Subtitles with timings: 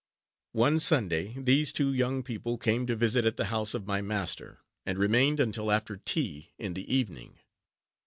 [0.53, 4.61] One Sunday, these two young people came to visit at the house of my master,
[4.83, 7.37] and remained until after tea in the evening.